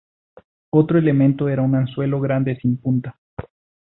Otro 0.71 0.97
elemento 0.97 1.47
era 1.47 1.61
un 1.61 1.75
anzuelo 1.75 2.19
grande 2.19 2.57
sin 2.59 2.75
punta. 2.77 3.19